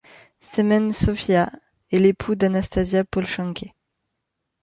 Semen 0.39 0.91
Sopiha 0.93 1.51
est 1.91 1.99
l'époux 1.99 2.33
d'Anastasia 2.33 3.03
Polshanke. 3.03 3.71